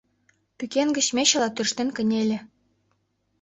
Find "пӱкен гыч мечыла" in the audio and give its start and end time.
0.57-1.49